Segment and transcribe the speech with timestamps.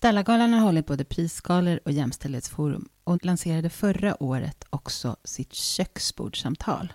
[0.00, 6.92] Stellagalan har hållit både prisgalor och jämställdhetsforum och lanserade förra året också sitt köksbordssamtal.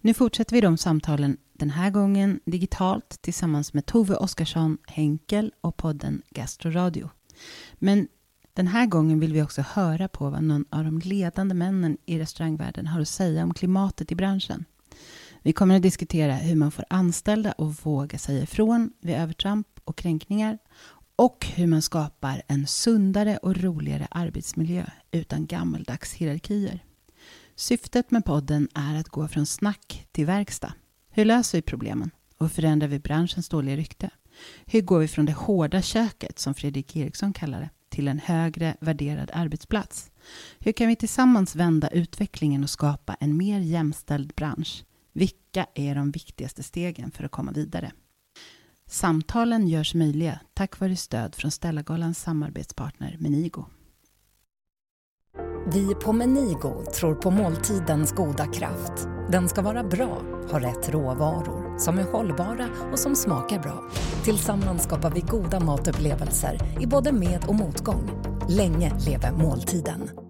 [0.00, 5.76] Nu fortsätter vi de samtalen den här gången digitalt tillsammans med Tove Oskarsson Henkel och
[5.76, 7.10] podden Gastroradio.
[7.74, 8.08] Men
[8.52, 12.18] den här gången vill vi också höra på vad någon av de ledande männen i
[12.18, 14.64] restaurangvärlden har att säga om klimatet i branschen.
[15.42, 19.96] Vi kommer att diskutera hur man får anställda att våga säga ifrån vid övertramp och
[19.96, 20.58] kränkningar
[21.16, 26.84] och hur man skapar en sundare och roligare arbetsmiljö utan gammaldags hierarkier.
[27.54, 30.72] Syftet med podden är att gå från snack till verkstad.
[31.10, 34.10] Hur löser vi problemen och förändrar vi branschens dåliga rykte?
[34.66, 38.76] Hur går vi från det hårda köket, som Fredrik Eriksson kallar det, till en högre
[38.80, 40.10] värderad arbetsplats?
[40.58, 44.84] Hur kan vi tillsammans vända utvecklingen och skapa en mer jämställd bransch?
[45.12, 47.92] Vilka är de viktigaste stegen för att komma vidare?
[48.90, 53.64] Samtalen görs möjliga tack vare stöd från Stellagalans samarbetspartner Menigo.
[55.72, 59.08] Vi på Menigo tror på måltidens goda kraft.
[59.30, 63.90] Den ska vara bra, ha rätt råvaror, som är hållbara och som smakar bra.
[64.24, 68.10] Tillsammans skapar vi goda matupplevelser i både med och motgång.
[68.48, 70.25] Länge leve måltiden!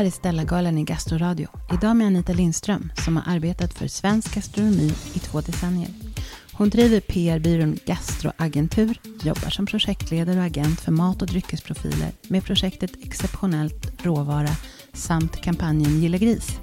[0.00, 1.48] Här är Stellagalan i Gastroradio.
[1.72, 5.88] Idag med Anita Lindström som har arbetat för svensk gastronomi i två decennier.
[6.52, 12.90] Hon driver PR-byrån Gastroagentur, jobbar som projektledare och agent för mat och dryckesprofiler med projektet
[13.02, 14.48] Exceptionellt råvara
[14.92, 16.58] samt kampanjen Gilla Gris.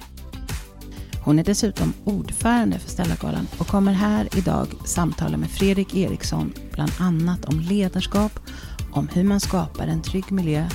[1.24, 6.92] Hon är dessutom ordförande för Stellagalan och kommer här idag samtala med Fredrik Eriksson bland
[7.00, 8.40] annat om ledarskap,
[8.92, 10.70] om hur man skapar en trygg miljö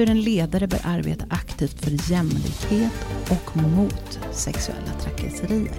[0.00, 2.92] hur en ledare bör arbeta aktivt för jämlikhet
[3.30, 5.74] och mot sexuella trakasserier.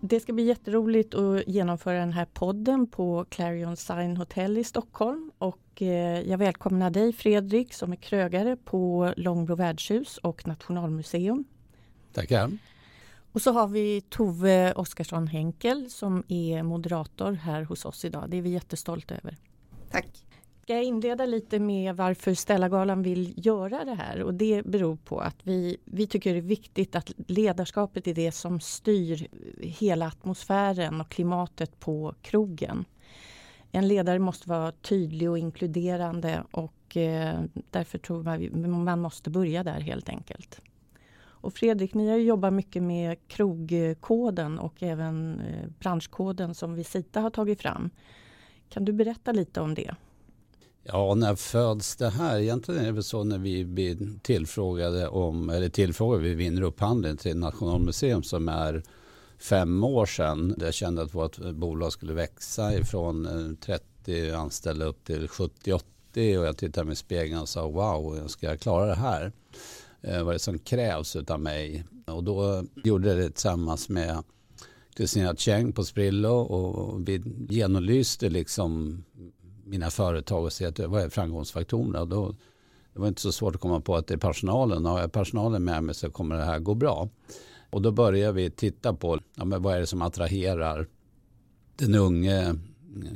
[0.00, 5.30] Det ska bli jätteroligt att genomföra den här podden på Clarion Sign Hotel i Stockholm.
[5.38, 11.44] Och eh, jag välkomnar dig Fredrik som är krögare på Långbro värdshus och Nationalmuseum.
[12.12, 12.50] Tackar.
[13.34, 18.30] Och så har vi Tove Oskarsson Henkel som är moderator här hos oss idag.
[18.30, 19.36] Det är vi jättestolta över.
[19.90, 20.06] Tack.
[20.62, 25.20] Ska jag inleda lite med varför Stellagalan vill göra det här och det beror på
[25.20, 29.28] att vi, vi tycker det är viktigt att ledarskapet är det som styr
[29.60, 32.84] hela atmosfären och klimatet på krogen.
[33.72, 37.40] En ledare måste vara tydlig och inkluderande och eh,
[37.70, 40.60] därför tror vi man måste börja där helt enkelt.
[41.44, 47.30] Och Fredrik, ni har jobbat mycket med krogkoden och även eh, branschkoden som Visita har
[47.30, 47.90] tagit fram.
[48.68, 49.94] Kan du berätta lite om det?
[50.82, 52.38] Ja, när föds det här?
[52.38, 57.16] Egentligen är det väl så när vi blir tillfrågade om, eller tillfrågade, vi vinner upphandlingen
[57.16, 58.82] till Nationalmuseum som är
[59.38, 60.54] fem år sedan.
[60.58, 65.80] Jag kände att vårt bolag skulle växa ifrån eh, 30 anställda upp till 70-80
[66.38, 69.32] och jag tittade mig i spegeln och sa wow, ska jag klara det här
[70.06, 71.84] Eh, vad det som krävs av mig.
[72.06, 74.22] Och då gjorde jag det tillsammans med
[74.94, 79.04] Kristina Cheng på Sprillo och vi genomlyste liksom
[79.64, 82.04] mina företag och se att vad är framgångsfaktorerna.
[82.04, 82.34] Då,
[82.92, 84.84] det var inte så svårt att komma på att det är personalen.
[84.84, 87.08] Har jag personalen med mig så kommer det här gå bra.
[87.70, 90.86] Och då börjar vi titta på ja, men vad är det som attraherar
[91.76, 92.54] den unge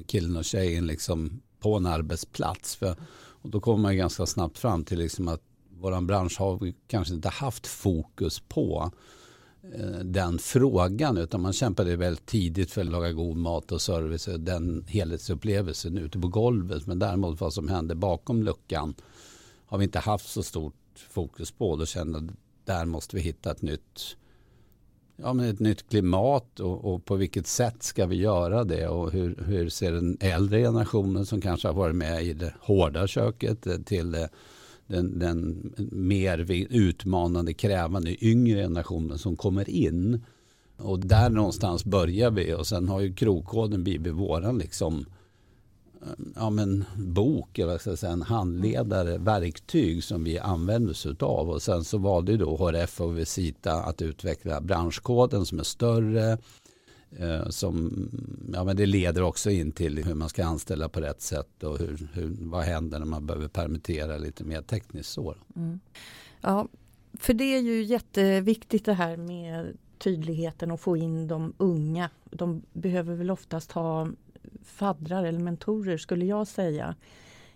[0.07, 2.77] killen och tjejen liksom på en arbetsplats.
[2.77, 2.97] För,
[3.43, 5.43] och då kommer man ganska snabbt fram till liksom att
[5.81, 8.91] vår bransch har kanske inte haft fokus på
[9.75, 14.29] eh, den frågan utan man kämpade väldigt tidigt för att laga god mat och service
[14.29, 16.87] och den helhetsupplevelsen ute på golvet.
[16.87, 18.95] Men däremot vad som hände bakom luckan
[19.67, 20.75] har vi inte haft så stort
[21.09, 21.77] fokus på.
[21.77, 22.25] Då kände att
[22.65, 24.17] där måste vi hitta ett nytt,
[25.17, 29.13] ja, men ett nytt klimat och, och, på vilket sätt ska vi göra det och
[29.13, 33.87] hur, hur ser den äldre generationen som kanske har varit med i det hårda köket
[33.87, 34.29] till det
[34.89, 40.25] den, den mer utmanande, krävande yngre generationen som kommer in.
[40.77, 45.07] Och där någonstans börjar vi och sen har ju krogkoden blivit våran liksom
[46.35, 51.51] ja, men bok, eller ska säga, en handledare, verktyg som vi använder oss av.
[51.51, 56.39] Och sen så valde då HRF och Visita att utveckla branschkoden som är större,
[57.17, 58.09] Eh, som,
[58.53, 61.79] ja, men det leder också in till hur man ska anställa på rätt sätt och
[61.79, 65.35] hur, hur, vad händer när man behöver permittera lite mer tekniskt så.
[65.57, 65.81] Mm.
[66.41, 66.69] Ja,
[67.15, 72.11] för det är ju jätteviktigt det här med tydligheten och få in de unga.
[72.31, 74.09] De behöver väl oftast ha
[74.65, 76.95] faddrar eller mentorer skulle jag säga.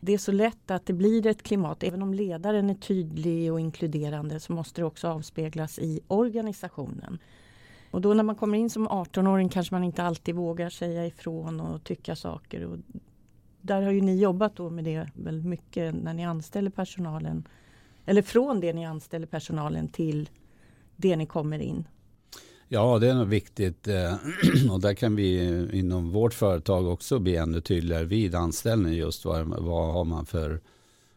[0.01, 3.61] Det är så lätt att det blir ett klimat, även om ledaren är tydlig och
[3.61, 7.19] inkluderande så måste det också avspeglas i organisationen.
[7.93, 11.61] Och då när man kommer in som 18-åring kanske man inte alltid vågar säga ifrån
[11.61, 12.65] och tycka saker.
[12.65, 12.79] Och
[13.61, 17.49] där har ju ni jobbat då med det väldigt mycket när ni anställer personalen.
[18.07, 20.31] Eller från det ni anställer personalen till
[20.97, 21.85] det ni kommer in.
[22.69, 24.15] Ja, det är nog viktigt eh,
[24.73, 29.47] och där kan vi inom vårt företag också bli ännu tydligare vid anställning just vad,
[29.49, 30.61] vad har man för,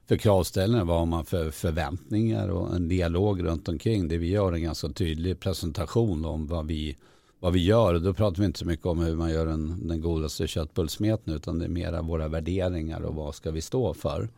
[0.07, 4.17] för kravställningar, vad har man för förväntningar och en dialog runt omkring det.
[4.17, 6.97] Vi gör en ganska tydlig presentation om vad vi,
[7.39, 7.99] vad vi gör.
[7.99, 11.59] Då pratar vi inte så mycket om hur man gör en, den godaste köttbullsmeten utan
[11.59, 14.29] det är mera våra värderingar och vad ska vi stå för.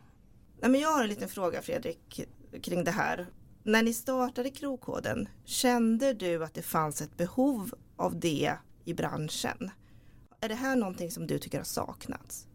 [0.60, 2.20] Nej, men jag har en liten fråga Fredrik
[2.62, 3.26] kring det här.
[3.62, 8.52] När ni startade Krokoden, kände du att det fanns ett behov av det
[8.84, 9.70] i branschen?
[10.40, 12.46] Är det här någonting som du tycker har saknats?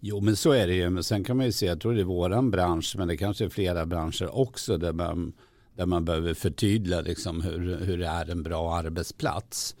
[0.00, 0.90] Jo, men så är det ju.
[0.90, 3.44] Men sen kan man ju se, jag tror det är våran bransch, men det kanske
[3.44, 5.32] är flera branscher också där man,
[5.76, 9.76] där man behöver förtydliga liksom hur, hur det är en bra arbetsplats.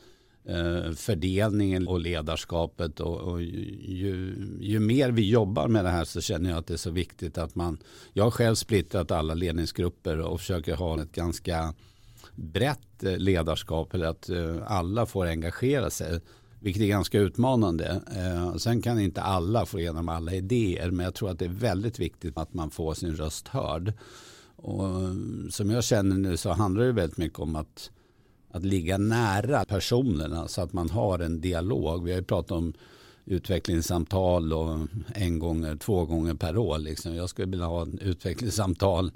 [0.48, 6.20] Eh, fördelningen och ledarskapet och, och ju, ju, mer vi jobbar med det här så
[6.20, 7.78] känner jag att det är så viktigt att man
[8.12, 11.74] jag har själv splittrat alla ledningsgrupper och försöker ha ett ganska
[12.34, 16.20] brett eh, ledarskap eller att eh, alla får engagera sig
[16.60, 18.02] vilket är ganska utmanande.
[18.16, 21.48] Eh, sen kan inte alla få igenom alla idéer men jag tror att det är
[21.48, 23.92] väldigt viktigt att man får sin röst hörd.
[24.56, 25.14] Och eh,
[25.50, 27.90] som jag känner nu så handlar det väldigt mycket om att
[28.50, 32.04] att ligga nära personerna så att man har en dialog.
[32.04, 32.72] Vi har ju pratat om
[33.24, 34.78] utvecklingssamtal och
[35.14, 36.78] en gång, två gånger per år.
[36.78, 37.14] Liksom.
[37.14, 39.12] Jag skulle vilja ha en utvecklingssamtal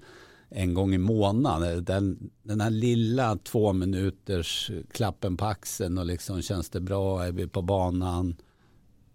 [0.55, 1.85] en gång i månaden.
[1.85, 7.33] Den, den här lilla två minuters klappen på axeln och liksom känns det bra, är
[7.33, 8.37] vi på banan?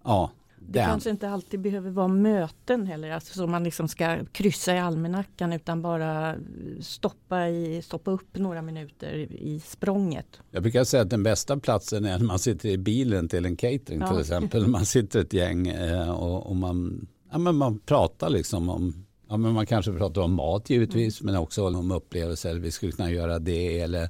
[0.04, 0.86] Ja, det den.
[0.90, 5.54] kanske inte alltid behöver vara möten heller, alltså som man liksom ska kryssa i almanackan
[5.54, 6.36] utan bara
[6.82, 10.40] stoppa, i, stoppa upp några minuter i språnget.
[10.52, 13.56] Jag brukar säga att den bästa platsen är när man sitter i bilen till en
[13.56, 14.08] catering ja.
[14.08, 14.68] till exempel.
[14.68, 19.38] Man sitter ett gäng eh, och, och man, ja, men man pratar liksom om Ja,
[19.38, 21.34] men man kanske pratar om mat givetvis mm.
[21.34, 22.56] men också om upplevelser.
[22.56, 24.10] Vi skulle kunna göra det eller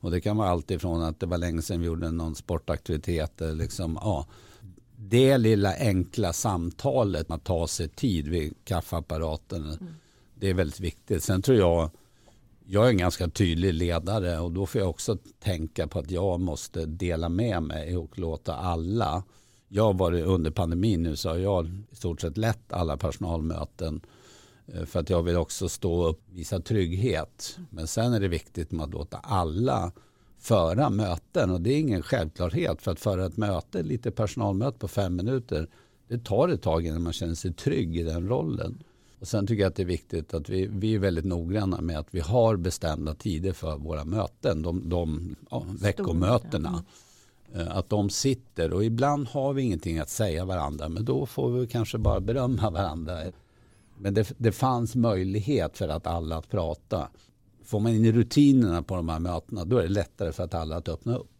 [0.00, 3.40] och det kan vara allt ifrån att det var länge sedan vi gjorde någon sportaktivitet.
[3.40, 4.26] Liksom, ja,
[4.96, 9.94] det lilla enkla samtalet, att ta sig tid vid kaffeapparaten, mm.
[10.34, 11.22] det är väldigt viktigt.
[11.22, 11.90] Sen tror jag,
[12.66, 16.40] jag är en ganska tydlig ledare och då får jag också tänka på att jag
[16.40, 19.22] måste dela med mig och låta alla.
[19.68, 24.00] Jag varit under pandemin nu så har jag i stort sett lett alla personalmöten
[24.86, 27.58] för att jag vill också stå upp och visa trygghet.
[27.70, 29.92] Men sen är det viktigt med att låta alla
[30.38, 34.88] föra möten och det är ingen självklarhet för att föra ett möte, lite personalmöte på
[34.88, 35.68] fem minuter,
[36.08, 38.82] det tar ett tag innan man känner sig trygg i den rollen.
[39.20, 41.98] Och sen tycker jag att det är viktigt att vi, vi är väldigt noggranna med
[41.98, 46.84] att vi har bestämda tider för våra möten, de, de ja, veckomötena.
[47.54, 51.50] Eh, att de sitter och ibland har vi ingenting att säga varandra men då får
[51.50, 53.22] vi kanske bara berömma varandra.
[53.98, 57.08] Men det, det fanns möjlighet för att alla att prata.
[57.64, 60.76] Får man in rutinerna på de här mötena då är det lättare för att alla
[60.76, 61.30] att öppna upp.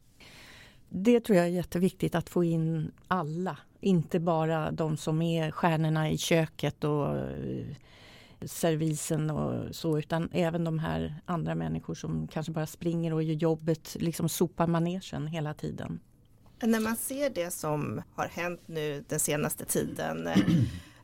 [0.89, 3.59] Det tror jag är jätteviktigt att få in alla.
[3.81, 7.67] Inte bara de som är stjärnorna i köket och eh,
[8.45, 13.35] servisen och så utan även de här andra människor som kanske bara springer och gör
[13.35, 16.01] jobbet, liksom sopar manegen hela tiden.
[16.63, 20.29] När man ser det som har hänt nu den senaste tiden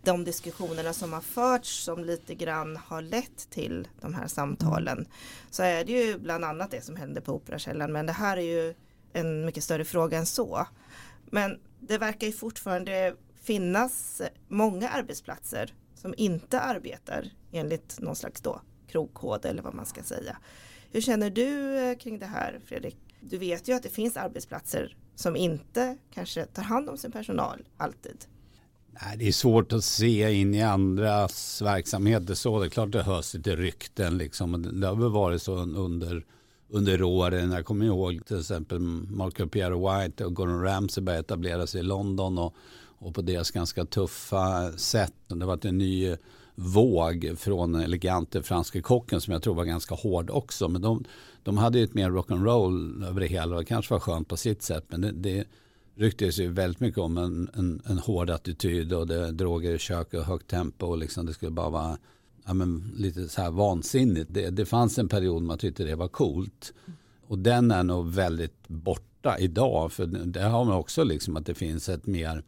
[0.02, 5.06] de diskussionerna som har förts som lite grann har lett till de här samtalen
[5.50, 8.42] så är det ju bland annat det som hände på Operakällaren men det här är
[8.42, 8.74] ju
[9.12, 10.66] en mycket större fråga än så.
[11.30, 18.60] Men det verkar ju fortfarande finnas många arbetsplatser som inte arbetar enligt någon slags då
[18.88, 20.36] krogkod eller vad man ska säga.
[20.90, 22.96] Hur känner du eh, kring det här Fredrik?
[23.20, 27.68] Du vet ju att det finns arbetsplatser som inte kanske tar hand om sin personal
[27.76, 28.26] alltid.
[29.00, 32.60] Nej, det är svårt att se in i andras verksamheter så.
[32.60, 34.80] Det är klart det hörs lite rykten liksom.
[34.80, 36.24] Det har väl varit så under,
[36.68, 37.52] under åren.
[37.52, 41.84] Jag kommer ihåg till exempel Marco Pierre White och Gordon Ramsay började etablera sig i
[41.84, 42.54] London och,
[42.98, 45.14] och på deras ganska tuffa sätt.
[45.26, 46.16] Det har varit en ny
[46.54, 50.68] våg från elegante franska kocken som jag tror var ganska hård också.
[50.68, 51.04] Men de,
[51.42, 54.36] de hade ju ett mer rock'n'roll över det hela och det kanske var skönt på
[54.36, 54.84] sitt sätt.
[54.88, 55.44] Men det, det
[55.94, 60.14] ryktades ju väldigt mycket om en, en, en hård attityd och det, droger i kök
[60.14, 61.98] och högt tempo och liksom det skulle bara vara
[62.46, 64.34] ja, men, lite så här vansinnigt.
[64.34, 66.72] Det, det fanns en period man tyckte det var coolt
[67.26, 71.54] och den är nog väldigt borta idag för det har man också liksom att det
[71.54, 72.44] finns ett mer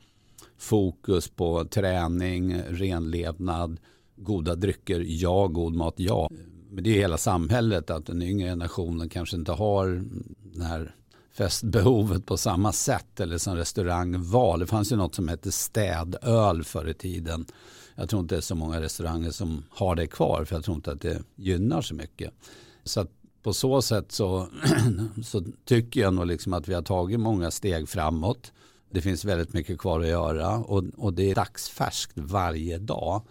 [0.58, 3.80] fokus på träning, renlevnad,
[4.16, 6.30] goda drycker, ja, god mat, ja.
[6.70, 10.04] Men det är hela samhället att den yngre generationen kanske inte har
[10.42, 10.94] den här
[11.34, 14.60] festbehovet på samma sätt eller som restaurangval.
[14.60, 17.46] Det fanns ju något som hette städöl förr i tiden.
[17.94, 20.76] Jag tror inte det är så många restauranger som har det kvar för jag tror
[20.76, 22.32] inte att det gynnar så mycket.
[22.84, 23.06] Så
[23.42, 24.48] på så sätt så,
[25.24, 28.52] så tycker jag nog liksom att vi har tagit många steg framåt.
[28.90, 33.22] Det finns väldigt mycket kvar att göra och, och det är dagsfärskt varje dag.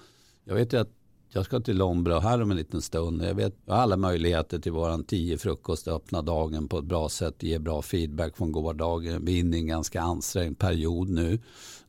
[0.44, 0.92] Jag vet ju att
[1.34, 3.24] jag ska till Lombra här om en liten stund.
[3.24, 7.10] Jag vet jag har alla möjligheter till våran tio frukost öppna dagen på ett bra
[7.10, 7.44] sätt.
[7.44, 9.26] Ge bra feedback från gårdagen.
[9.26, 11.40] Vi är inne i en ganska ansträngd period nu.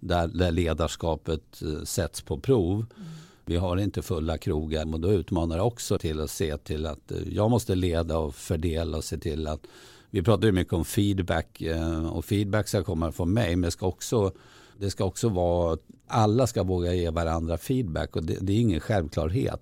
[0.00, 2.74] Där, där ledarskapet eh, sätts på prov.
[2.74, 3.08] Mm.
[3.44, 7.12] Vi har inte fulla krogar och då utmanar det också till att se till att
[7.12, 9.66] eh, jag måste leda och fördela och se till att
[10.10, 13.86] vi pratar ju mycket om feedback eh, och feedback ska komma från mig men ska
[13.86, 14.32] också
[14.78, 18.80] det ska också vara, alla ska våga ge varandra feedback och det, det är ingen
[18.80, 19.60] självklarhet.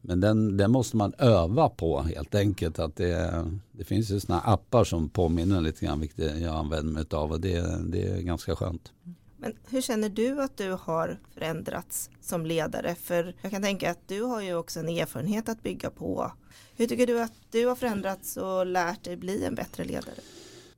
[0.00, 2.78] Men den, den, måste man öva på helt enkelt.
[2.78, 7.04] Att det, det finns ju sådana appar som påminner lite grann vilket jag använder mig
[7.10, 8.92] av och det, det är ganska skönt.
[9.36, 12.94] Men hur känner du att du har förändrats som ledare?
[12.94, 16.32] För jag kan tänka att du har ju också en erfarenhet att bygga på.
[16.76, 20.20] Hur tycker du att du har förändrats och lärt dig bli en bättre ledare?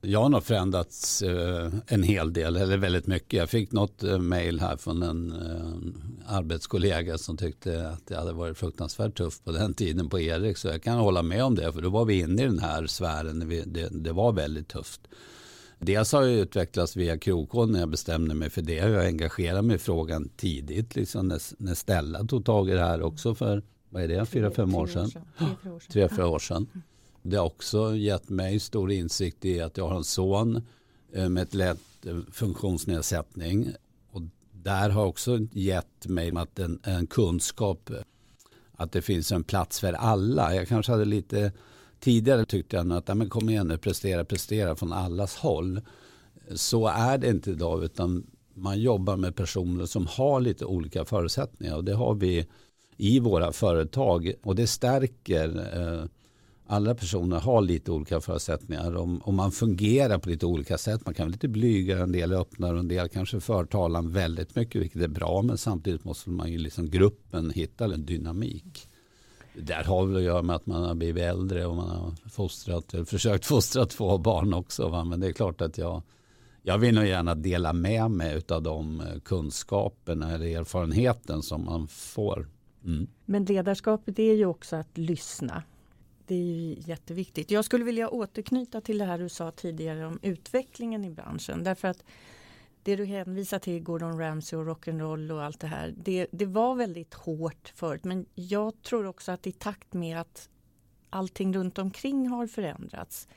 [0.01, 3.39] Jag har nog förändrats eh, en hel del, eller väldigt mycket.
[3.39, 8.33] Jag fick något eh, mail här från en eh, arbetskollega som tyckte att det hade
[8.33, 10.57] varit fruktansvärt tufft på den tiden på Erik.
[10.57, 12.87] Så jag kan hålla med om det, för då var vi inne i den här
[12.87, 13.63] sfären.
[13.65, 15.01] Det, det var väldigt tufft.
[15.79, 18.73] Dels har jag utvecklats via Krokån när jag bestämde mig för det.
[18.73, 23.01] Jag engagerade mig i frågan tidigt, liksom när, när Stella tog tag i det här
[23.01, 25.11] också för, vad är det, fyra, fem år sedan?
[25.91, 26.67] Tre, fyra år sedan.
[27.29, 30.61] Det har också gett mig stor insikt i att jag har en son
[31.13, 33.71] eh, med ett lätt eh, funktionsnedsättning.
[34.11, 37.97] Och där har också gett mig att en, en kunskap eh,
[38.71, 40.55] att det finns en plats för alla.
[40.55, 41.51] Jag kanske hade lite
[41.99, 45.81] tidigare tyckte jag att ja, men kom igen nu, prestera, prestera från allas håll.
[46.55, 51.75] Så är det inte idag utan man jobbar med personer som har lite olika förutsättningar
[51.75, 52.47] och det har vi
[52.97, 56.05] i våra företag och det stärker eh,
[56.67, 58.95] alla personer har lite olika förutsättningar
[59.27, 61.05] och, man fungerar på lite olika sätt.
[61.05, 64.55] Man kan vara lite blygare, en del öppnar och en del kanske för talan väldigt
[64.55, 68.89] mycket vilket är bra men samtidigt måste man ju liksom gruppen hitta en dynamik.
[69.55, 72.29] Det där har väl att göra med att man har blivit äldre och man har
[72.29, 74.89] fostrat, eller försökt fostra två barn också.
[74.89, 75.03] Va?
[75.03, 76.01] Men det är klart att jag,
[76.61, 81.87] jag vill nog gärna dela med mig av de eh, kunskaperna eller erfarenheten som man
[81.87, 82.47] får.
[82.85, 83.07] Mm.
[83.25, 85.63] Men ledarskapet är ju också att lyssna
[86.27, 87.51] det är ju jätteviktigt.
[87.51, 91.63] Jag skulle vilja återknyta till det här du sa tidigare om utvecklingen i branschen.
[91.63, 92.03] Därför att
[92.83, 95.93] det du hänvisar till, Gordon Ramsay och rock'n'roll och allt det här.
[95.97, 100.49] Det, det var väldigt hårt förut men jag tror också att i takt med att
[101.09, 103.27] allting runt omkring har förändrats.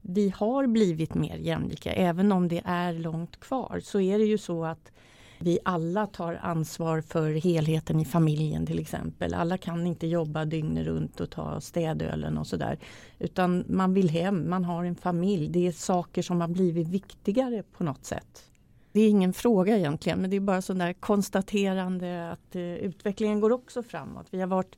[0.00, 4.38] Vi har blivit mer jämlika även om det är långt kvar så är det ju
[4.38, 4.92] så att
[5.38, 9.34] vi alla tar ansvar för helheten i familjen till exempel.
[9.34, 12.78] Alla kan inte jobba dygnet runt och ta städölen och sådär.
[13.18, 15.48] Utan man vill hem, man har en familj.
[15.48, 18.44] Det är saker som har blivit viktigare på något sätt.
[18.92, 23.52] Det är ingen fråga egentligen men det är bara sådär konstaterande att eh, utvecklingen går
[23.52, 24.26] också framåt.
[24.30, 24.76] Vi har varit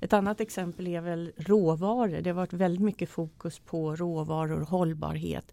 [0.00, 2.20] ett annat exempel är väl råvaror.
[2.20, 5.52] Det har varit väldigt mycket fokus på råvaror och hållbarhet.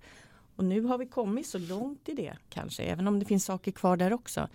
[0.58, 3.72] Och nu har vi kommit så långt i det kanske, även om det finns saker
[3.72, 4.48] kvar där också.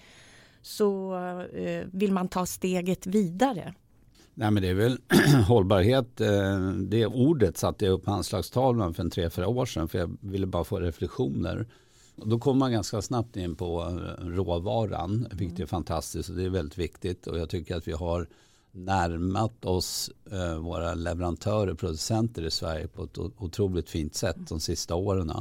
[0.63, 1.17] Så
[1.55, 3.75] eh, vill man ta steget vidare.
[4.35, 4.99] Nej men det är väl
[5.49, 9.89] hållbarhet, eh, det ordet satte jag upp på anslagstavlan för en tre, fyra år sedan
[9.89, 11.67] för jag ville bara få reflektioner.
[12.17, 16.45] Och då kommer man ganska snabbt in på eh, råvaran, vilket är fantastiskt och det
[16.45, 17.27] är väldigt viktigt.
[17.27, 18.27] Och jag tycker att vi har
[18.73, 24.95] närmat oss eh, våra leverantörer, producenter i Sverige på ett otroligt fint sätt de sista
[24.95, 25.33] åren.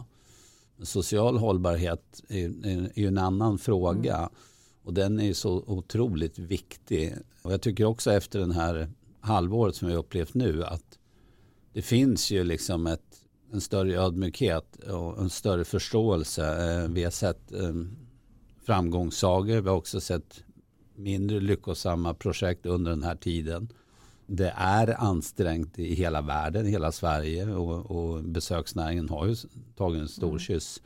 [0.83, 4.17] Social hållbarhet är, är, är en annan fråga.
[4.17, 4.29] Mm.
[4.83, 7.13] Och den är så otroligt viktig.
[7.41, 10.99] Och jag tycker också efter den här halvåret som vi upplevt nu att
[11.73, 16.45] det finns ju liksom ett, en större ödmjukhet och en större förståelse.
[16.45, 17.73] Eh, vi har sett eh,
[18.65, 19.61] framgångssagor.
[19.61, 20.43] Vi har också sett
[20.95, 23.69] mindre lyckosamma projekt under den här tiden
[24.33, 29.35] det är ansträngt i hela världen, i hela Sverige och, och besöksnäringen har ju
[29.77, 30.39] tagit en stor mm.
[30.39, 30.81] kyss.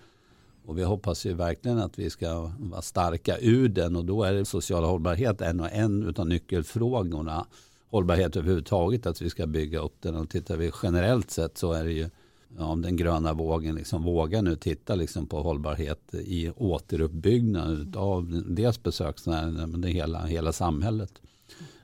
[0.65, 4.33] Och vi hoppas ju verkligen att vi ska vara starka ur den och då är
[4.33, 7.45] det social hållbarhet en och en av nyckelfrågorna.
[7.89, 11.83] Hållbarhet överhuvudtaget, att vi ska bygga upp den och tittar vi generellt sett så är
[11.83, 12.09] det ju
[12.57, 18.83] ja, den gröna vågen liksom vågar nu titta liksom på hållbarhet i återuppbyggnad av dels
[18.83, 21.11] besöksnäringen men det hela, hela samhället.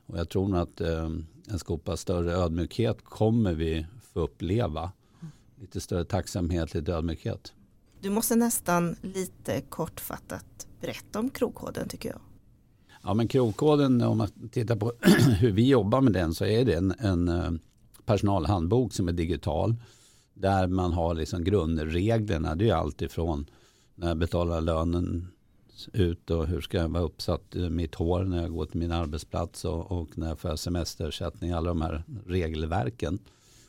[0.06, 1.10] Och jag tror nog att eh,
[1.52, 4.92] en skopa större ödmjukhet kommer vi få uppleva.
[5.60, 7.54] Lite större tacksamhet, lite ödmjukhet.
[8.02, 12.20] Du måste nästan lite kortfattat berätta om krogkoden tycker jag.
[13.04, 14.94] Ja men krogkoden om man tittar på
[15.40, 17.52] hur vi jobbar med den så är det en, en eh,
[18.06, 19.76] personalhandbok som är digital.
[20.34, 22.56] Där man har liksom grundreglerna.
[22.56, 23.46] Det är alltifrån
[23.96, 25.28] när jag betalar lönen
[25.94, 29.66] ut och hur ska jag vara uppsatt mitt hår när jag går till min arbetsplats
[29.66, 31.52] och, och när jag får semesterersättning.
[31.52, 33.20] Alla de här regelverken.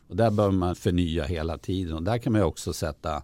[0.08, 1.94] Och där behöver man förnya hela tiden.
[1.94, 3.22] Och där kan man också sätta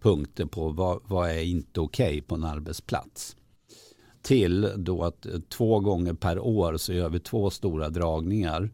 [0.00, 3.36] punkter på vad, vad är inte okej okay på en arbetsplats.
[4.22, 8.70] Till då att två gånger per år så gör vi två stora dragningar.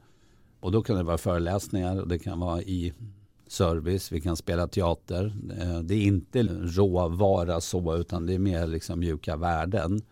[0.60, 2.92] Och då kan det vara föreläsningar och det kan vara i
[3.46, 5.36] service, vi kan spela teater.
[5.60, 10.02] Eh, det är inte råvara så utan det är mer liksom mjuka värden.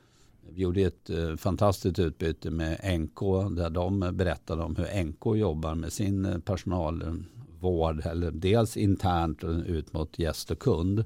[0.50, 3.21] Vi gjorde ett eh, fantastiskt utbyte med NK
[3.57, 8.07] där de berättade om hur NK jobbar med sin eh, personalvård.
[8.07, 11.05] Eller dels internt och ut mot gäst och kund.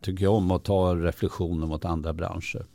[0.00, 2.66] Tycker jag om att ta reflektioner mot andra branscher.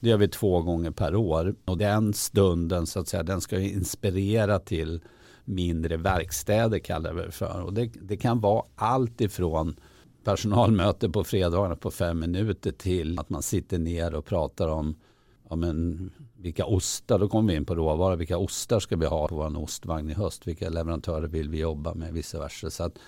[0.00, 1.54] Det gör vi två gånger per år.
[1.64, 5.00] Och den stunden så att säga, den ska inspirera till
[5.46, 7.62] mindre verkstäder kallar vi det för.
[7.62, 9.76] Och det, det kan vara allt ifrån
[10.24, 14.96] personalmöte på fredagarna på fem minuter till att man sitter ner och pratar om
[15.50, 19.28] ja, men, vilka ostar, då kommer vi in på råvara, vilka ostar ska vi ha
[19.28, 22.70] på vår ostvagn i höst, vilka leverantörer vill vi jobba med, vice versa.
[22.70, 22.98] Så att,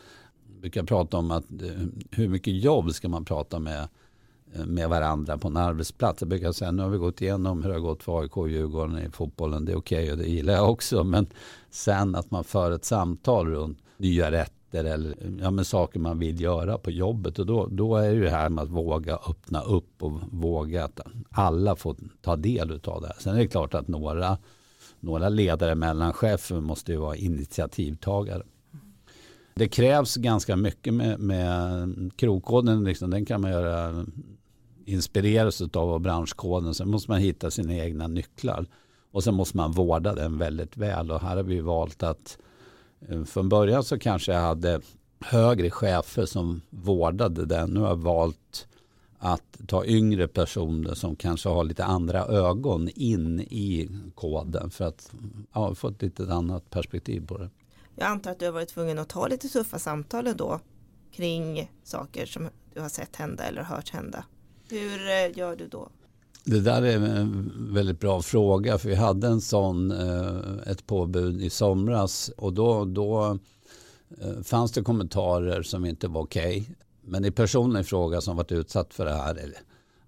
[0.60, 3.88] vi kan prata om att eh, hur mycket jobb ska man prata med
[4.66, 6.22] med varandra på en arbetsplats.
[6.22, 8.48] Jag brukar säga nu har vi gått igenom hur det har gått för AIK och
[8.48, 9.64] Djurgården i fotbollen.
[9.64, 11.04] Det är okej okay och det gillar jag också.
[11.04, 11.26] Men
[11.70, 16.40] sen att man för ett samtal runt nya rätter eller ja, men saker man vill
[16.40, 17.38] göra på jobbet.
[17.38, 21.00] Och då, då är det här med att våga öppna upp och våga att
[21.30, 23.16] alla får ta del av det här.
[23.18, 24.38] Sen är det klart att några,
[25.00, 28.42] några ledare, mellanchefer måste ju vara initiativtagare.
[29.58, 32.84] Det krävs ganska mycket med, med krokkoden.
[32.84, 33.10] Liksom.
[33.10, 34.06] Den kan man göra
[34.84, 36.74] inspireras av branschkoden.
[36.74, 38.66] Sen måste man hitta sina egna nycklar.
[39.10, 41.10] Och sen måste man vårda den väldigt väl.
[41.10, 42.38] Och här har vi valt att
[43.08, 44.80] eh, från början så kanske jag hade
[45.20, 47.70] högre chefer som vårdade den.
[47.70, 48.68] Nu har jag valt
[49.18, 55.12] att ta yngre personer som kanske har lite andra ögon in i koden för att
[55.52, 57.50] ja, få ett lite annat perspektiv på det.
[57.98, 60.60] Jag antar att du har varit tvungen att ta lite tuffa samtal då
[61.12, 64.24] kring saker som du har sett hända eller hört hända.
[64.68, 65.88] Hur eh, gör du då?
[66.44, 71.42] Det där är en väldigt bra fråga för vi hade en sån, eh, ett påbud
[71.42, 73.38] i somras och då, då
[74.20, 76.60] eh, fanns det kommentarer som inte var okej.
[76.60, 76.74] Okay.
[77.02, 79.54] Men i personen i fråga som varit utsatt för det här,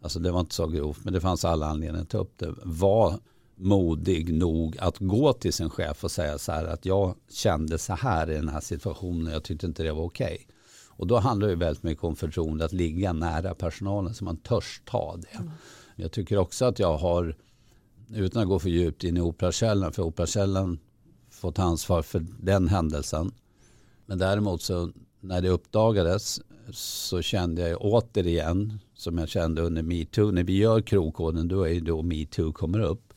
[0.02, 2.54] alltså det var inte så grovt men det fanns alla anledningar att ta upp det,
[2.62, 3.18] var
[3.60, 7.92] modig nog att gå till sin chef och säga så här att jag kände så
[7.94, 10.34] här i den här situationen, jag tyckte inte det var okej.
[10.34, 10.56] Okay.
[10.88, 14.82] Och då handlar det väldigt mycket om förtroende, att ligga nära personalen så man törs
[14.84, 15.38] ta det.
[15.38, 15.50] Mm.
[15.96, 17.36] Jag tycker också att jag har,
[18.14, 20.78] utan att gå för djupt in i Operakällan, för Operakällan
[21.30, 23.32] fått ansvar för den händelsen.
[24.06, 26.40] Men däremot så när det uppdagades
[26.72, 31.74] så kände jag återigen, som jag kände under metoo, när vi gör krokkoden då är
[31.74, 33.09] det då metoo kommer upp.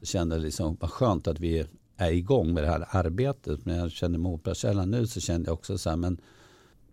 [0.00, 3.64] Så kände jag liksom, vad skönt att vi är igång med det här arbetet.
[3.64, 6.20] Men jag kände med Operakällan nu så kände jag också så här, men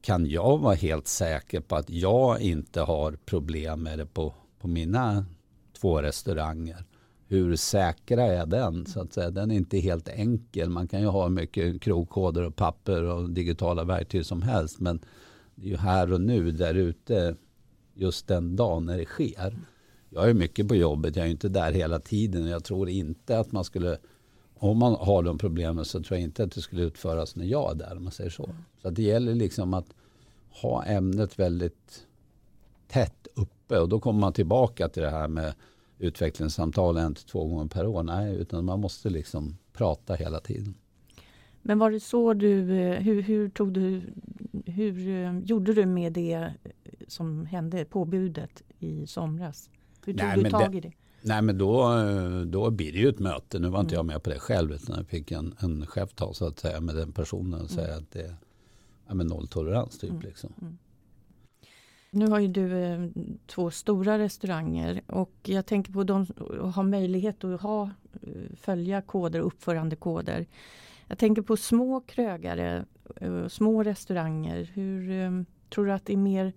[0.01, 4.67] kan jag vara helt säker på att jag inte har problem med det på, på
[4.67, 5.25] mina
[5.81, 6.85] två restauranger?
[7.27, 8.85] Hur säkra är den?
[8.85, 9.31] Så att säga.
[9.31, 10.69] Den är inte helt enkel.
[10.69, 14.79] Man kan ju ha mycket krogkoder och papper och digitala verktyg som helst.
[14.79, 14.99] Men
[15.55, 17.35] det är ju här och nu där ute
[17.93, 19.57] just den dagen när det sker.
[20.15, 21.15] Jag är mycket på jobbet.
[21.15, 22.47] Jag är inte där hela tiden.
[22.47, 23.97] Jag tror inte att man skulle
[24.58, 27.71] om man har de problemen så tror jag inte att det skulle utföras när jag
[27.71, 27.97] är där.
[27.97, 28.49] Om man säger så.
[28.82, 29.93] Så det gäller liksom att
[30.49, 32.06] ha ämnet väldigt
[32.88, 33.80] tätt uppe.
[33.80, 35.54] Och då kommer man tillbaka till det här med
[35.99, 38.04] utvecklingssamtal en till två gånger per år.
[38.04, 40.75] Nej, utan man måste liksom prata hela tiden.
[41.62, 42.62] Men var det så du,
[43.01, 44.01] hur, hur tog du,
[44.65, 46.54] hur eh, gjorde du med det
[47.08, 49.69] som hände, påbudet i somras?
[50.05, 50.91] Hur tog Nej, du tag det, i det?
[51.21, 51.89] Nej men då,
[52.45, 53.59] då blir det ju ett möte.
[53.59, 54.07] Nu var inte mm.
[54.07, 56.81] jag med på det själv utan jag fick en, en chef ta så att säga
[56.81, 58.03] med den personen och säga mm.
[58.03, 58.35] att det
[59.07, 60.09] är nolltolerans typ.
[60.09, 60.21] Mm.
[60.21, 60.77] Liksom.
[62.11, 63.07] Nu har ju du eh,
[63.47, 67.83] två stora restauranger och jag tänker på de som har möjlighet att ha,
[68.21, 70.45] eh, följa koder och uppförandekoder.
[71.07, 74.71] Jag tänker på små krögare, eh, små restauranger.
[74.73, 76.53] Hur Tror du att det är mer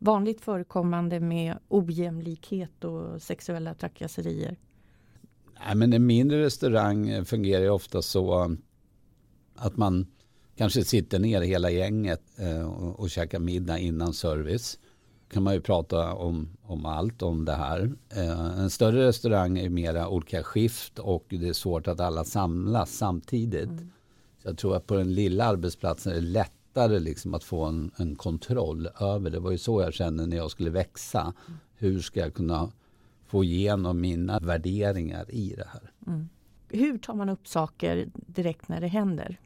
[0.00, 4.56] vanligt förekommande med ojämlikhet och sexuella trakasserier?
[5.66, 8.56] Nej, men en mindre restaurang fungerar ju ofta så
[9.54, 10.06] att man
[10.56, 14.78] kanske sitter ner hela gänget eh, och, och käkar middag innan service.
[15.32, 17.92] kan man ju prata om, om allt om det här.
[18.08, 22.92] Eh, en större restaurang är mera olika skift och det är svårt att alla samlas
[22.92, 23.68] samtidigt.
[23.68, 23.90] Mm.
[24.42, 26.20] Så jag tror att på den lilla arbetsplatsen är det
[26.70, 29.30] lättare liksom att få en, en kontroll över.
[29.30, 31.20] Det var ju så jag kände när jag skulle växa.
[31.20, 31.58] Mm.
[31.74, 32.72] Hur ska jag kunna
[33.26, 35.92] få igenom mina värderingar i det här?
[36.06, 36.28] Mm.
[36.68, 39.40] Hur tar man upp saker direkt när det händer?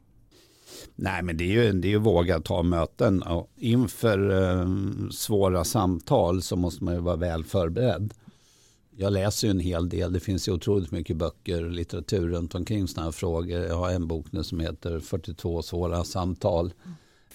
[0.95, 3.21] Nej, men det är ju, det är ju våga ta möten.
[3.21, 4.67] Och inför eh,
[5.11, 8.13] svåra samtal så måste man ju vara väl förberedd.
[8.97, 10.13] Jag läser ju en hel del.
[10.13, 13.59] Det finns ju otroligt mycket böcker och litteratur runt omkring sådana här frågor.
[13.59, 16.73] Jag har en bok nu som heter 42 svåra samtal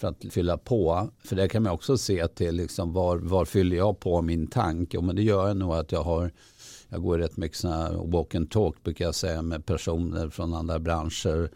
[0.01, 1.11] för att fylla på.
[1.25, 4.95] För det kan man också se till liksom var, var fyller jag på min tank?
[4.95, 6.31] Och men det gör jag nog att jag har
[6.89, 10.79] jag går rätt mycket sådana walk and talk brukar jag säga med personer från andra
[10.79, 11.51] branscher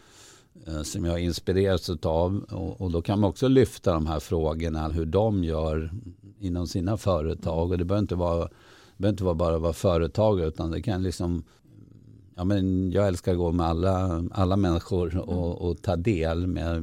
[0.66, 2.44] Eh, som jag inspireras av.
[2.50, 5.90] Och, och, då kan man också lyfta de här frågorna, hur de gör
[6.38, 7.70] inom sina företag.
[7.70, 8.48] Och det behöver inte vara,
[8.96, 11.44] behöver inte vara bara vara företagare utan det kan liksom
[12.36, 16.46] Ja, men jag älskar att gå med alla, alla människor och, och ta del.
[16.46, 16.82] Med,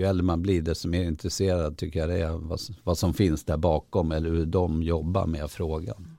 [0.00, 3.44] ju äldre man blir desto mer intresserad tycker jag det är vad, vad som finns
[3.44, 6.16] där bakom eller hur de jobbar med frågan.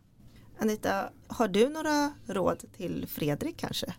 [0.60, 3.94] Anita, har du några råd till Fredrik kanske?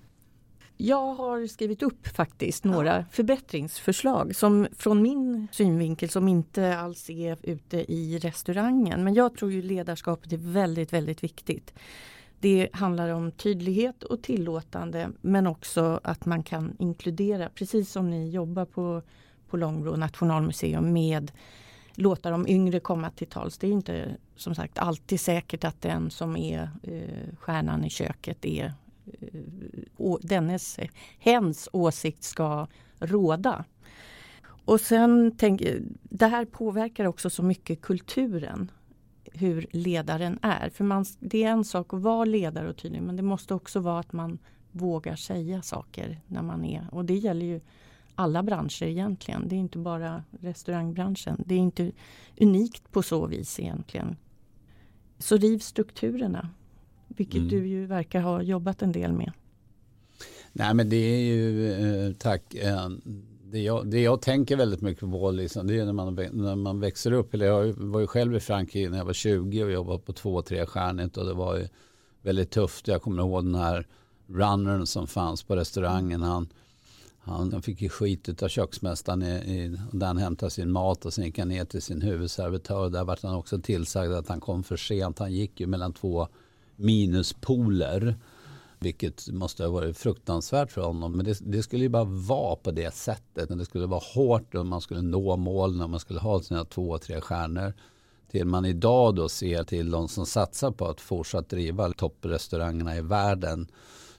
[0.76, 3.04] Jag har skrivit upp faktiskt några ja.
[3.10, 9.04] förbättringsförslag som från min synvinkel som inte alls är ute i restaurangen.
[9.04, 11.74] Men jag tror ju ledarskapet är väldigt, väldigt viktigt.
[12.40, 18.30] Det handlar om tydlighet och tillåtande men också att man kan inkludera, precis som ni
[18.30, 19.02] jobbar på,
[19.52, 21.32] på Långbro nationalmuseum med
[21.94, 23.58] låta de yngre komma till tals.
[23.58, 28.44] Det är inte som sagt alltid säkert att den som är eh, stjärnan i köket
[28.44, 28.72] är
[29.20, 30.78] eh, dennes,
[31.18, 32.66] hens åsikt ska
[32.98, 33.64] råda.
[34.64, 35.62] Och sen tänk,
[36.02, 38.70] det här påverkar också så mycket kulturen
[39.32, 40.70] hur ledaren är.
[40.70, 43.80] För man, det är en sak att vara ledare och tydlig men det måste också
[43.80, 44.38] vara att man
[44.70, 47.60] vågar säga saker när man är och det gäller ju
[48.14, 49.48] alla branscher egentligen.
[49.48, 51.44] Det är inte bara restaurangbranschen.
[51.46, 51.92] Det är inte
[52.40, 54.16] unikt på så vis egentligen.
[55.18, 56.48] Så riv strukturerna.
[57.08, 57.48] Vilket mm.
[57.48, 59.32] du ju verkar ha jobbat en del med.
[60.52, 62.54] Nej men det är ju, eh, tack.
[62.54, 62.88] Eh,
[63.52, 66.80] det jag, det jag tänker väldigt mycket på liksom, det är när man, när man
[66.80, 67.34] växer upp.
[67.34, 70.42] Eller jag var ju själv i Frankrike när jag var 20 och jobbade på två,
[70.42, 71.68] tre stjärnigt och det var ju
[72.22, 72.88] väldigt tufft.
[72.88, 73.86] Jag kommer ihåg den här
[74.26, 76.22] runnern som fanns på restaurangen.
[76.22, 76.48] Han,
[77.24, 81.24] han fick ju skit av köksmästaren i, i, där han hämtade sin mat och sen
[81.24, 82.90] gick han ner till sin huvudservitör.
[82.90, 85.18] Där var han också tillsagd att han kom för sent.
[85.18, 86.28] Han gick ju mellan två
[86.76, 88.16] minuspoler.
[88.78, 91.12] Vilket måste ha varit fruktansvärt för honom.
[91.12, 93.48] Men det, det, skulle ju bara vara på det sättet.
[93.48, 96.98] Det skulle vara hårt och man skulle nå målen och man skulle ha sina två,
[96.98, 97.74] tre stjärnor.
[98.30, 103.00] Till man idag då ser till de som satsar på att fortsatt driva topprestaurangerna i
[103.00, 103.68] världen.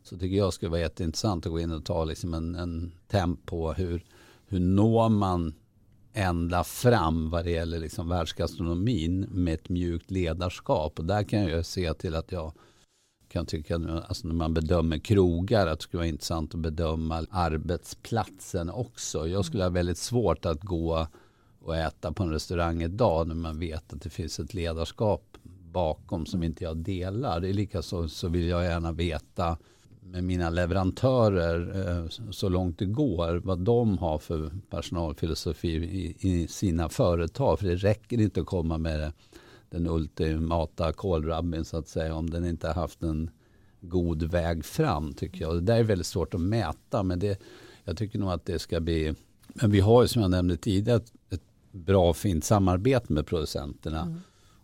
[0.03, 3.45] Så tycker jag skulle vara jätteintressant att gå in och ta liksom en, en temp
[3.45, 4.05] på hur,
[4.47, 5.53] hur når man
[6.13, 10.99] ända fram vad det gäller liksom världsgastronomin med ett mjukt ledarskap.
[10.99, 12.53] Och där kan jag se till att jag
[13.27, 18.69] kan tycka alltså när man bedömer krogar att det skulle vara intressant att bedöma arbetsplatsen
[18.69, 19.27] också.
[19.27, 21.07] Jag skulle ha väldigt svårt att gå
[21.59, 25.37] och äta på en restaurang idag när man vet att det finns ett ledarskap
[25.71, 27.39] bakom som inte jag delar.
[27.39, 29.57] Det är lika så, så vill jag gärna veta
[30.05, 36.47] med mina leverantörer eh, så långt det går vad de har för personalfilosofi i, i
[36.47, 37.59] sina företag.
[37.59, 39.11] För det räcker inte att komma med
[39.69, 43.29] den ultimata kålrabbin så att säga om den inte har haft en
[43.81, 45.55] god väg fram tycker jag.
[45.55, 47.41] Det där är väldigt svårt att mäta men det,
[47.83, 49.13] jag tycker nog att det ska bli
[49.53, 54.01] men vi har ju som jag nämnde tidigare ett, ett bra fint samarbete med producenterna.
[54.01, 54.21] Mm.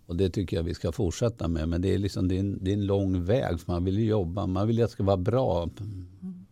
[0.10, 1.70] Och det tycker jag vi ska fortsätta med.
[1.70, 3.60] Men det är, liksom, det är, en, det är en lång väg.
[3.60, 4.46] För man vill ju jobba.
[4.48, 5.70] Man vill ju att det ska vara bra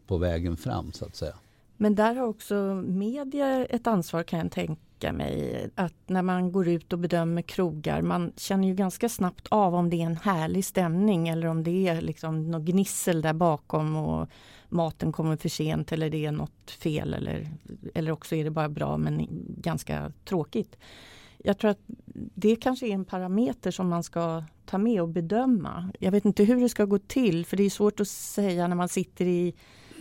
[0.07, 1.35] på vägen fram så att säga.
[1.77, 2.55] Men där har också
[2.87, 5.69] media ett ansvar kan jag tänka mig.
[5.75, 9.89] Att när man går ut och bedömer krogar, man känner ju ganska snabbt av om
[9.89, 14.29] det är en härlig stämning eller om det är liksom något gnissel där bakom och
[14.69, 17.47] maten kommer för sent eller det är något fel eller,
[17.93, 20.77] eller också är det bara bra men ganska tråkigt
[21.37, 21.81] jag tror att
[22.17, 25.91] det kanske är en parameter som man ska ta med och bedöma.
[25.99, 28.75] Jag vet inte hur det ska gå till för det är svårt att säga när
[28.75, 29.53] man sitter i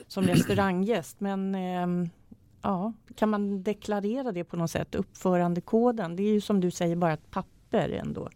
[0.07, 2.09] som restauranggäst men eh,
[2.62, 4.94] ja, kan man deklarera det på något sätt?
[4.94, 8.29] Uppförandekoden, det är ju som du säger bara ett papper ändå.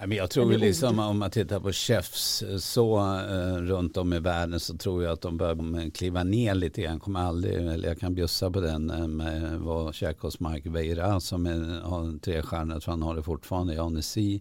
[0.00, 4.60] Men jag tror liksom om man tittar på chefs så eh, runt om i världen
[4.60, 7.00] så tror jag att de bör kliva ner lite grann.
[7.00, 11.20] Kommer aldrig, eller jag kan bjussa på den eh, med vad käkade hos Mike Veira
[11.20, 14.40] som är, har tre stjärnor, tror han har det fortfarande, i Annecy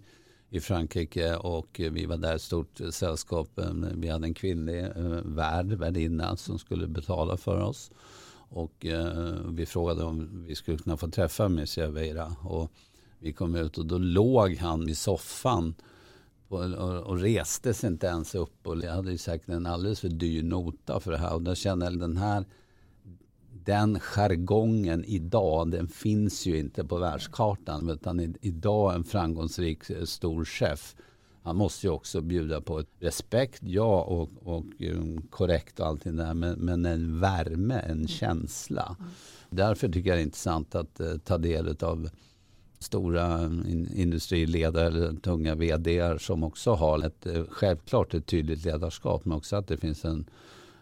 [0.49, 3.59] i Frankrike och vi var där ett stort sällskap.
[3.59, 7.91] Eh, vi hade en kvinnlig eh, värd, värdinna som skulle betala för oss.
[8.51, 12.35] Och eh, vi frågade om vi skulle kunna få träffa Monsieur Veira.
[12.43, 12.71] Och
[13.19, 15.75] vi kom ut och då låg han i soffan
[16.47, 18.67] och, och, och reste sig inte ens upp.
[18.67, 21.33] Och jag hade ju säkert en alldeles för dyr nota för det här.
[21.33, 22.45] Och då kände jag den här
[23.65, 27.89] den jargongen idag, den finns ju inte på världskartan.
[27.89, 30.95] Utan idag en framgångsrik eh, stor chef
[31.43, 36.33] han måste ju också bjuda på respekt, ja, och, och um, korrekt och allting där.
[36.33, 38.95] Men, men en värme, en känsla.
[39.49, 42.09] Därför tycker jag det är intressant att uh, ta del av
[42.79, 49.25] stora in, industriledare eller tunga vd som också har ett, uh, självklart ett tydligt ledarskap
[49.25, 50.25] men också att det finns en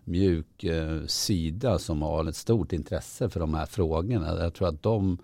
[0.04, 4.44] mjuk uh, sida som har ett stort intresse för de här frågorna.
[4.44, 5.18] Jag tror att de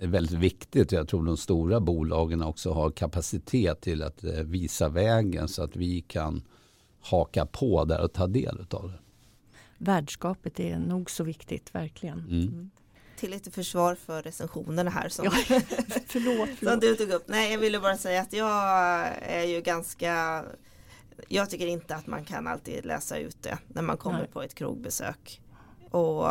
[0.00, 0.92] är väldigt viktigt.
[0.92, 5.76] Jag tror de stora bolagen också har kapacitet till att eh, visa vägen så att
[5.76, 6.42] vi kan
[7.00, 8.98] haka på där och ta del av det.
[9.78, 12.18] Värdskapet är nog så viktigt, verkligen.
[12.18, 12.70] Mm.
[13.20, 15.30] Till lite försvar för recensionerna här som, ja,
[16.06, 16.58] förlåt, förlåt.
[16.58, 17.24] som du tog upp.
[17.26, 18.50] Nej, jag ville bara säga att jag
[19.22, 20.44] är ju ganska
[21.28, 24.28] jag tycker inte att man kan alltid läsa ut det när man kommer Nej.
[24.32, 25.40] på ett krogbesök.
[25.90, 26.26] Och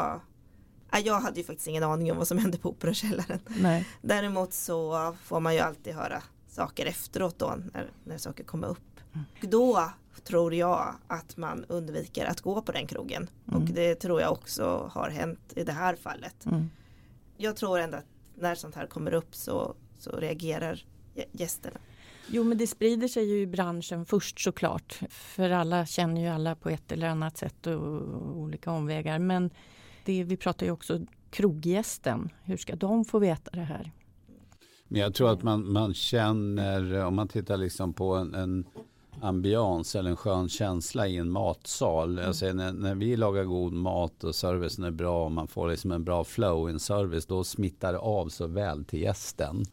[1.04, 3.40] jag hade ju faktiskt ingen aning om vad som hände på Operakällaren.
[3.48, 3.88] Nej.
[4.02, 9.00] Däremot så får man ju alltid höra saker efteråt då när, när saker kommer upp.
[9.14, 9.26] Mm.
[9.42, 13.30] Då tror jag att man undviker att gå på den krogen.
[13.48, 13.62] Mm.
[13.62, 16.46] Och det tror jag också har hänt i det här fallet.
[16.46, 16.70] Mm.
[17.38, 18.06] Jag tror ändå att
[18.36, 20.84] när sånt här kommer upp så, så reagerar
[21.32, 21.80] gästerna.
[22.28, 25.00] Jo men det sprider sig ju i branschen först såklart.
[25.10, 29.20] För alla känner ju alla på ett eller annat sätt och, olika omvägar.
[29.20, 29.50] Men
[30.06, 32.30] det, vi pratar ju också kroggästen.
[32.44, 33.92] Hur ska de få veta det här?
[34.88, 38.66] Men jag tror att man, man känner, om man tittar liksom på en, en
[39.22, 42.12] ambians eller en skön känsla i en matsal.
[42.12, 42.28] Mm.
[42.28, 45.92] Alltså när, när, vi lagar god mat och servicen är bra och man får liksom
[45.92, 49.66] en bra flow i en service då smittar det av så väl till gästen.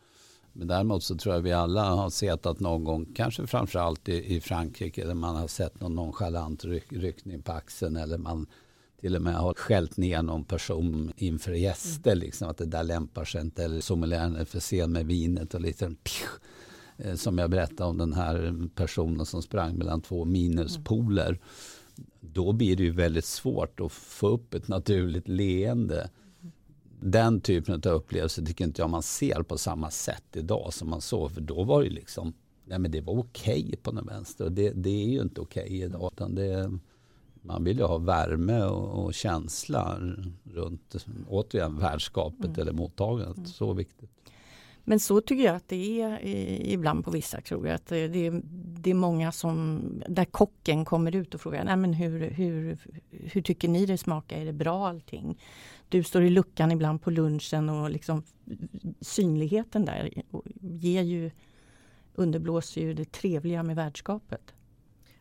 [0.52, 4.36] Men däremot så tror jag vi alla har sett att någon gång, kanske framförallt i,
[4.36, 8.46] i Frankrike, där man har sett någon nonchalant ryck, ryckning på axeln eller man
[9.00, 12.12] till och med har skällt ner någon person inför gäster.
[12.12, 12.24] Mm.
[12.24, 13.64] Liksom, att det där lämpar sig inte.
[13.64, 15.90] Eller sommelieren är för sen med vinet och lite eh,
[17.14, 21.38] som jag berättade om den här personen som sprang mellan två minuspoler.
[22.20, 26.10] Då blir det ju väldigt svårt att få upp ett naturligt leende.
[27.00, 31.00] Den typen av upplevelse tycker inte jag man ser på samma sätt idag som man
[31.00, 31.30] såg.
[31.30, 32.32] För då var det liksom,
[32.64, 34.44] nej men det var okej på den vänster.
[34.44, 36.10] Och det, det är ju inte okej idag.
[36.12, 36.78] Utan det,
[37.42, 39.98] man vill ju ha värme och, och känsla
[40.44, 42.60] runt, återigen, värdskapet mm.
[42.60, 43.48] eller mottagandet.
[43.48, 44.10] Så viktigt.
[44.88, 46.20] Men så tycker jag att det är
[46.66, 47.74] ibland på vissa krogar.
[47.74, 48.42] Att det, är,
[48.80, 52.78] det är många som, där kocken kommer ut och frågar Nej, men hur, hur,
[53.10, 54.36] hur tycker ni det smakar?
[54.36, 55.42] Är det bra allting?
[55.88, 58.22] Du står i luckan ibland på lunchen och liksom
[59.00, 60.22] synligheten där
[60.60, 61.30] ger ju,
[62.14, 64.54] underblåser ju det trevliga med värdskapet.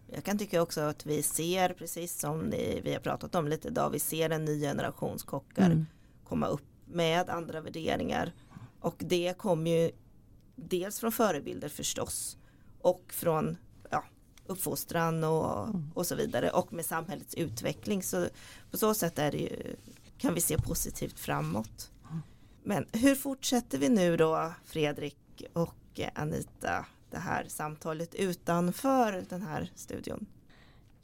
[0.08, 3.68] Jag kan tycka också att vi ser, precis som ni, vi har pratat om lite
[3.68, 5.86] idag, vi ser en ny generations kockar mm.
[6.24, 8.34] komma upp med andra värderingar.
[8.86, 9.92] Och det kommer ju
[10.56, 12.38] dels från förebilder förstås
[12.82, 13.58] och från
[13.90, 14.04] ja,
[14.46, 15.92] uppfostran och, mm.
[15.96, 18.04] och så vidare och med samhällets utveckling.
[18.04, 18.28] Så
[18.72, 19.76] på så sätt är det ju,
[20.18, 21.92] kan vi se positivt framåt.
[22.64, 26.86] Men hur fortsätter vi nu då Fredrik och Anita?
[27.12, 30.26] det här samtalet utanför den här studion?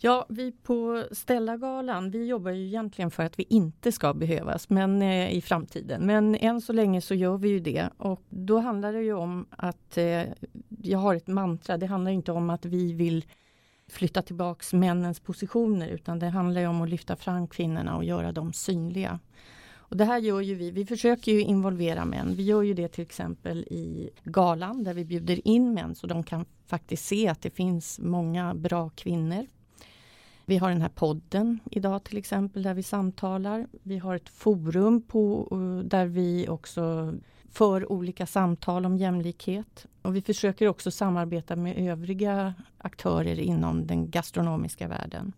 [0.04, 5.02] Ja, vi på Stellagalan, vi jobbar ju egentligen för att vi inte ska behövas men,
[5.02, 6.06] eh, i framtiden.
[6.06, 9.46] Men än så länge så gör vi ju det och då handlar det ju om
[9.50, 10.24] att eh,
[10.82, 11.78] jag har ett mantra.
[11.78, 13.26] Det handlar inte om att vi vill
[13.90, 18.54] flytta tillbaks männens positioner utan det handlar om att lyfta fram kvinnorna och göra dem
[18.54, 19.20] synliga.
[19.76, 22.36] Och det här gör ju vi, vi försöker ju involvera män.
[22.36, 26.24] Vi gör ju det till exempel i galan där vi bjuder in män så de
[26.24, 29.48] kan faktiskt se att det finns många bra kvinnor.
[30.46, 33.68] Vi har den här podden idag till exempel där vi samtalar.
[33.84, 37.14] Vi har ett forum på, eh, där vi också
[37.52, 39.86] för olika samtal om jämlikhet.
[40.02, 45.34] Och vi försöker också samarbeta med övriga aktörer inom den gastronomiska världen.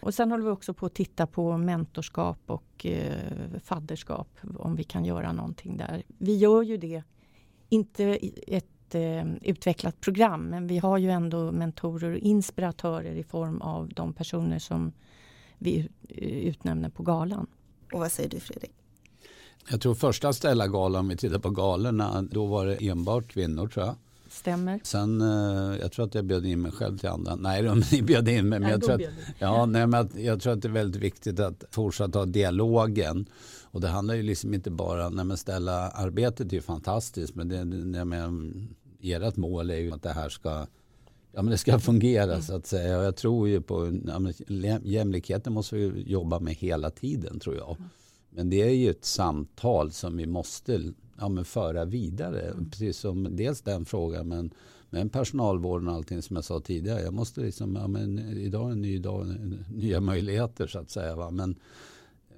[0.00, 4.84] Och sen håller vi också på att titta på mentorskap och eh, fadderskap, om vi
[4.84, 6.02] kan göra någonting där.
[6.18, 7.02] Vi gör ju det,
[7.68, 8.04] inte
[8.46, 13.88] ett eh, utvecklat program, men vi har ju ändå mentorer och inspiratörer i form av
[13.88, 14.92] de personer som
[15.58, 17.46] vi utnämner på galan.
[17.92, 18.72] Och vad säger du Fredrik?
[19.70, 23.86] Jag tror första Stella-galan, om vi tittar på galorna, då var det enbart kvinnor tror
[23.86, 23.94] jag.
[24.28, 24.80] Stämmer.
[24.84, 27.36] Sen, eh, jag tror att jag bjöd in mig själv till andra.
[27.36, 28.60] Nej, ni bjöd in mig.
[28.60, 29.00] Men jag, tror att,
[29.38, 33.26] ja, nej, men jag tror att det är väldigt viktigt att fortsätta ha dialogen.
[33.70, 37.34] Och det handlar ju liksom inte bara, nej men ställa arbetet är ju fantastiskt.
[37.34, 38.68] Men det, nej, men,
[39.02, 40.66] ert mål är ju att det här ska
[41.32, 42.42] Ja, men det ska fungera mm.
[42.42, 43.02] så att säga.
[43.02, 44.32] Jag tror ju på ja, men,
[44.84, 47.76] jämlikheten måste vi jobba med hela tiden tror jag.
[47.78, 47.88] Mm.
[48.30, 52.40] Men det är ju ett samtal som vi måste ja, men föra vidare.
[52.40, 52.70] Mm.
[52.70, 54.50] Precis som dels den frågan men,
[54.90, 57.02] men personalvården och allting som jag sa tidigare.
[57.02, 59.26] Jag måste liksom, ja, men idag är en ny dag,
[59.74, 61.16] nya möjligheter så att säga.
[61.16, 61.30] Va?
[61.30, 61.56] Men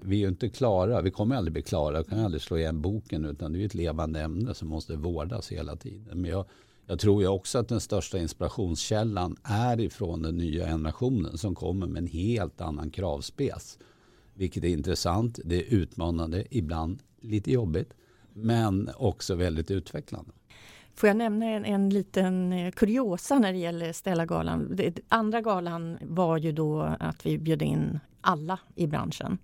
[0.02, 2.80] vi är ju inte klara, vi kommer aldrig bli klara, vi kan aldrig slå igen
[2.80, 6.20] boken utan det är ett levande ämne som måste vårdas hela tiden.
[6.20, 6.44] Men jag,
[6.86, 11.86] jag tror ju också att den största inspirationskällan är ifrån den nya generationen som kommer
[11.86, 13.78] med en helt annan kravspec.
[14.34, 17.94] Vilket är intressant, det är utmanande, ibland lite jobbigt
[18.32, 20.30] men också väldigt utvecklande.
[20.94, 24.78] Får jag nämna en, en liten eh, kuriosa när det gäller Stella-galan?
[25.08, 29.38] Andra galan var ju då att vi bjöd in alla i branschen.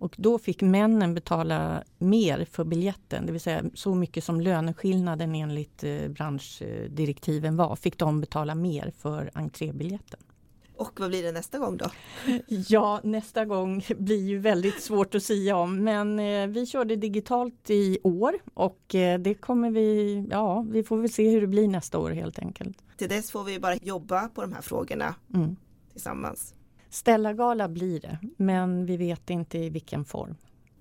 [0.00, 5.34] Och då fick männen betala mer för biljetten, det vill säga så mycket som löneskillnaden
[5.34, 10.20] enligt eh, branschdirektiven var, fick de betala mer för entrébiljetten.
[10.76, 11.90] Och vad blir det nästa gång då?
[12.46, 15.84] Ja, nästa gång blir ju väldigt svårt att säga om.
[15.84, 20.96] Men eh, vi körde digitalt i år och eh, det kommer vi, ja, vi får
[20.96, 22.78] väl se hur det blir nästa år helt enkelt.
[22.96, 25.56] Till dess får vi bara jobba på de här frågorna mm.
[25.92, 26.54] tillsammans.
[26.90, 30.36] Ställargala blir det, men vi vet inte i vilken form.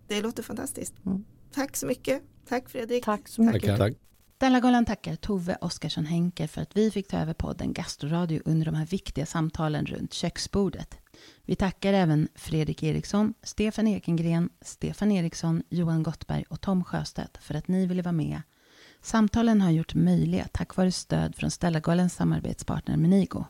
[0.07, 1.05] Det låter fantastiskt.
[1.05, 1.23] Mm.
[1.51, 2.23] Tack så mycket.
[2.47, 3.05] Tack Fredrik.
[3.05, 3.63] Tack så mycket.
[3.63, 3.93] Tack, tack.
[4.35, 8.75] Stellagalan tackar Tove Oskarsson Henke för att vi fick ta över podden Gastroradio under de
[8.75, 10.97] här viktiga samtalen runt köksbordet.
[11.45, 17.55] Vi tackar även Fredrik Eriksson, Stefan Ekengren, Stefan Eriksson, Johan Gottberg och Tom Sjöstedt för
[17.55, 18.41] att ni ville vara med.
[19.01, 23.45] Samtalen har gjort möjliga tack vare stöd från Stellagalans samarbetspartner Menigo.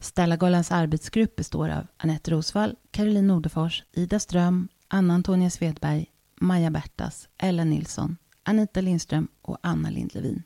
[0.00, 6.06] Stellagalans arbetsgrupp består av Anette Rosvall, Caroline Nordefors, Ida Ström, Anna-Antonia Svedberg,
[6.40, 10.42] Maja Bertas, Ellen Nilsson, Anita Lindström och Anna Lindlevin.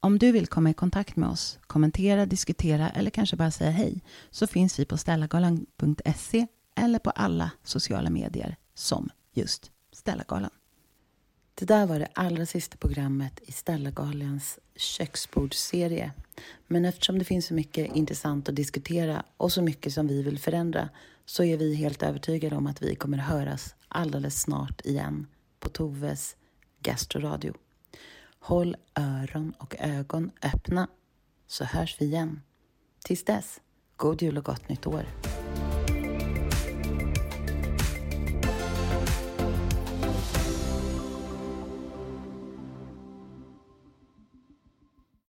[0.00, 4.02] Om du vill komma i kontakt med oss, kommentera, diskutera eller kanske bara säga hej
[4.30, 10.50] så finns vi på stellagalan.se eller på alla sociala medier som just Stellagalan.
[11.54, 16.12] Det där var det allra sista programmet i Stellagalans köksbordsserie.
[16.66, 20.38] Men eftersom det finns så mycket intressant att diskutera och så mycket som vi vill
[20.38, 20.88] förändra
[21.26, 25.26] så är vi helt övertygade om att vi kommer att höras alldeles snart igen
[25.60, 26.36] på Toves
[26.80, 27.54] Gastroradio.
[28.38, 30.88] Håll öron och ögon öppna
[31.46, 32.42] så hörs vi igen.
[33.04, 33.60] Tills dess,
[33.96, 35.33] god jul och gott nytt år.